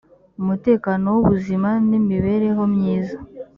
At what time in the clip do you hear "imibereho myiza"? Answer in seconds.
1.99-3.17